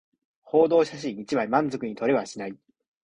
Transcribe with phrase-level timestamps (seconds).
[0.45, 2.57] 報道写真一枚満足に撮れはしない